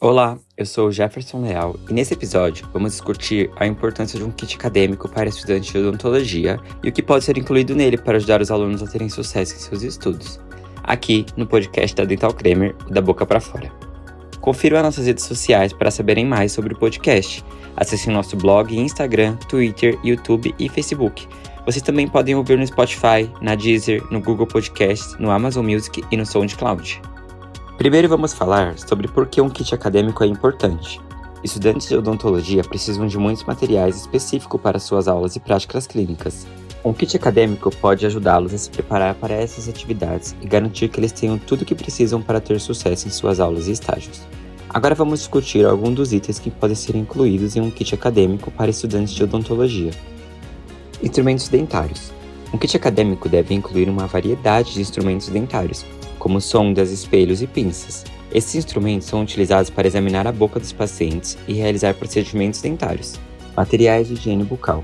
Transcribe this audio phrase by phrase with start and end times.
[0.00, 4.56] Olá, eu sou Jefferson Leal e nesse episódio vamos discutir a importância de um kit
[4.56, 8.50] acadêmico para estudantes de odontologia e o que pode ser incluído nele para ajudar os
[8.50, 10.40] alunos a terem sucesso em seus estudos.
[10.82, 13.70] Aqui no podcast da Dental Kramer, da boca para fora.
[14.40, 17.44] Confiram as nossas redes sociais para saberem mais sobre o podcast.
[17.76, 21.26] Acessem nosso blog, Instagram, Twitter, YouTube e Facebook.
[21.64, 26.16] Vocês também podem ouvir no Spotify, na Deezer, no Google Podcast, no Amazon Music e
[26.16, 27.13] no SoundCloud.
[27.76, 31.00] Primeiro vamos falar sobre por que um kit acadêmico é importante.
[31.42, 36.46] Estudantes de odontologia precisam de muitos materiais específicos para suas aulas e práticas clínicas.
[36.84, 41.10] Um kit acadêmico pode ajudá-los a se preparar para essas atividades e garantir que eles
[41.10, 44.22] tenham tudo o que precisam para ter sucesso em suas aulas e estágios.
[44.68, 48.70] Agora vamos discutir alguns dos itens que podem ser incluídos em um kit acadêmico para
[48.70, 49.90] estudantes de odontologia.
[51.02, 52.12] Instrumentos dentários.
[52.52, 55.84] Um kit acadêmico deve incluir uma variedade de instrumentos dentários,
[56.24, 58.02] como sondas, espelhos e pinças.
[58.32, 63.20] Esses instrumentos são utilizados para examinar a boca dos pacientes e realizar procedimentos dentários.
[63.54, 64.82] Materiais de higiene bucal.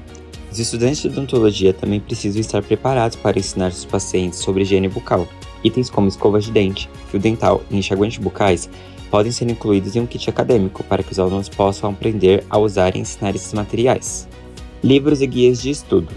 [0.53, 5.27] Os estudantes de odontologia também precisam estar preparados para ensinar seus pacientes sobre higiene bucal.
[5.65, 8.69] Itens como escovas de dente, fio dental e enxaguantes bucais
[9.11, 12.95] podem ser incluídos em um kit acadêmico para que os alunos possam aprender a usar
[12.95, 14.29] e ensinar esses materiais.
[14.85, 16.09] Livros e guias de estudo.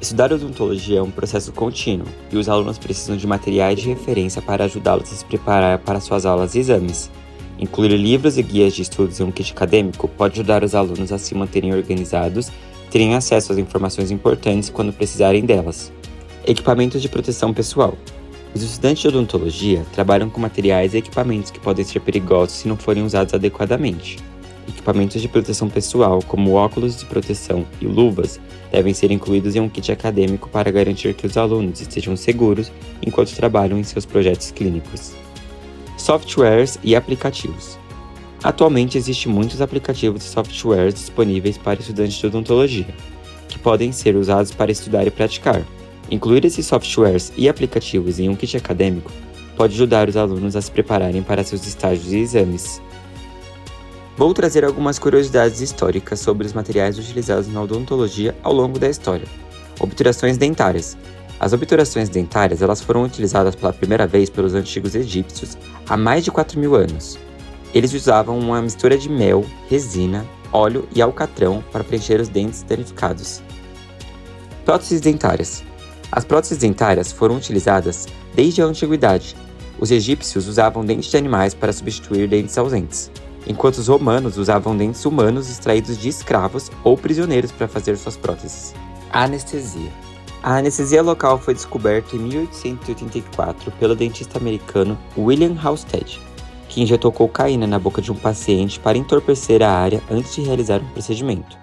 [0.00, 4.64] Estudar odontologia é um processo contínuo e os alunos precisam de materiais de referência para
[4.64, 7.10] ajudá-los a se preparar para suas aulas e exames.
[7.58, 11.18] Incluir livros e guias de estudos em um kit acadêmico pode ajudar os alunos a
[11.18, 15.90] se manterem organizados e terem acesso às informações importantes quando precisarem delas.
[16.46, 17.96] Equipamentos de proteção pessoal.
[18.54, 22.76] Os estudantes de odontologia trabalham com materiais e equipamentos que podem ser perigosos se não
[22.76, 24.18] forem usados adequadamente.
[24.68, 28.40] Equipamentos de proteção pessoal, como óculos de proteção e luvas,
[28.72, 33.34] devem ser incluídos em um kit acadêmico para garantir que os alunos estejam seguros enquanto
[33.34, 35.14] trabalham em seus projetos clínicos.
[35.96, 37.78] Softwares e aplicativos.
[38.42, 42.94] Atualmente existem muitos aplicativos e softwares disponíveis para estudantes de odontologia,
[43.48, 45.62] que podem ser usados para estudar e praticar.
[46.10, 49.10] Incluir esses softwares e aplicativos em um kit acadêmico
[49.56, 52.80] pode ajudar os alunos a se prepararem para seus estágios e exames.
[54.16, 59.26] Vou trazer algumas curiosidades históricas sobre os materiais utilizados na odontologia ao longo da história.
[59.78, 60.96] Obturações dentárias.
[61.38, 66.30] As obturações dentárias elas foram utilizadas pela primeira vez pelos antigos egípcios há mais de
[66.30, 67.18] 4 mil anos.
[67.74, 73.42] Eles usavam uma mistura de mel, resina, óleo e alcatrão para preencher os dentes danificados.
[74.64, 75.62] Próteses dentárias.
[76.10, 79.36] As próteses dentárias foram utilizadas desde a antiguidade.
[79.78, 83.10] Os egípcios usavam dentes de animais para substituir dentes ausentes
[83.46, 88.74] enquanto os romanos usavam dentes humanos extraídos de escravos ou prisioneiros para fazer suas próteses.
[89.12, 89.90] Anestesia.
[90.42, 96.20] A anestesia local foi descoberta em 1884 pelo dentista americano William Halsted,
[96.68, 100.80] que injetou cocaína na boca de um paciente para entorpecer a área antes de realizar
[100.80, 101.56] um procedimento.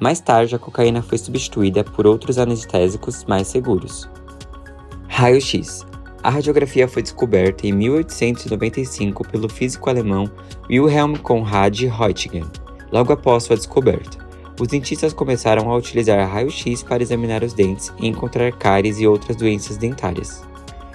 [0.00, 4.08] Mais tarde, a cocaína foi substituída por outros anestésicos mais seguros.
[5.08, 5.84] Raio-X
[6.22, 10.30] a radiografia foi descoberta em 1895 pelo físico alemão
[10.70, 12.44] Wilhelm Conrad Röntgen.
[12.92, 14.18] Logo após sua descoberta,
[14.60, 19.36] os dentistas começaram a utilizar raio-x para examinar os dentes e encontrar cáries e outras
[19.36, 20.44] doenças dentárias.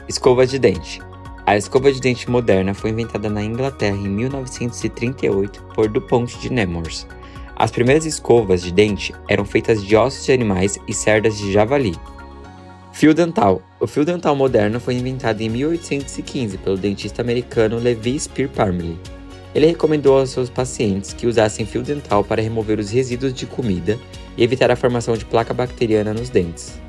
[0.07, 1.01] Escova de dente.
[1.45, 7.05] A escova de dente moderna foi inventada na Inglaterra em 1938 por Dupont de Nemours.
[7.55, 11.97] As primeiras escovas de dente eram feitas de ossos de animais e cerdas de javali,
[12.97, 13.61] Fio dental.
[13.79, 18.97] O fio dental moderno foi inventado em 1815 pelo dentista americano Levi Spear Parmalee.
[19.53, 23.99] Ele recomendou aos seus pacientes que usassem fio dental para remover os resíduos de comida
[24.35, 26.81] e evitar a formação de placa bacteriana nos dentes.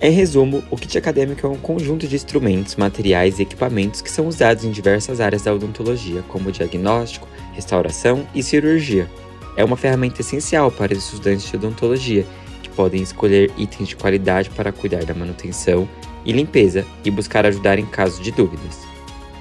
[0.00, 4.26] Em resumo, o kit acadêmico é um conjunto de instrumentos, materiais e equipamentos que são
[4.26, 9.08] usados em diversas áreas da odontologia, como diagnóstico, restauração e cirurgia.
[9.56, 12.26] É uma ferramenta essencial para os estudantes de odontologia
[12.76, 15.88] podem escolher itens de qualidade para cuidar da manutenção
[16.24, 18.80] e limpeza e buscar ajudar em caso de dúvidas.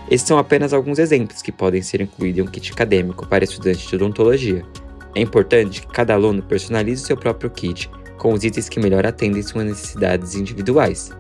[0.09, 3.87] Esses são apenas alguns exemplos que podem ser incluídos em um kit acadêmico para estudantes
[3.87, 4.65] de odontologia.
[5.15, 9.41] É importante que cada aluno personalize seu próprio kit com os itens que melhor atendem
[9.41, 11.11] suas necessidades individuais.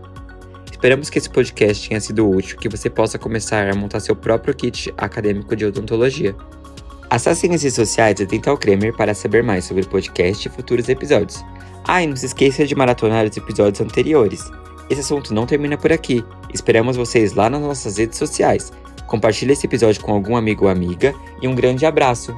[0.69, 4.15] Esperamos que esse podcast tenha sido útil e que você possa começar a montar seu
[4.15, 6.35] próprio kit acadêmico de odontologia.
[7.13, 10.89] Acesse as redes sociais da Dental Kramer para saber mais sobre o podcast e futuros
[10.89, 11.45] episódios.
[11.83, 14.49] Ah, e não se esqueça de maratonar os episódios anteriores.
[14.89, 16.25] Esse assunto não termina por aqui.
[16.51, 18.73] Esperamos vocês lá nas nossas redes sociais.
[19.05, 22.35] Compartilhe esse episódio com algum amigo ou amiga e um grande abraço!